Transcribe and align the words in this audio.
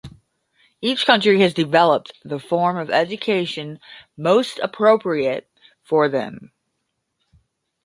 Each 0.81 1.05
country 1.05 1.39
has 1.41 1.53
developed 1.53 2.13
the 2.25 2.39
form 2.39 2.75
of 2.75 2.89
education 2.89 3.79
most 4.17 4.57
appropriate 4.57 5.47
for 5.83 6.09
them. 6.09 6.51